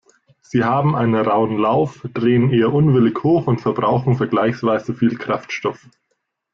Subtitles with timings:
[0.41, 5.87] Sie haben einen rauen Lauf, drehen eher unwillig hoch und verbrauchen vergleichsweise viel Kraftstoff.